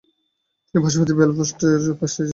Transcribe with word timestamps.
তিনি 0.65 0.79
পার্শ্ববর্তী 0.83 1.13
বেলফাস্টের 1.19 1.79
ব্যবসায়ী 1.89 2.15
ছিলেন। 2.17 2.29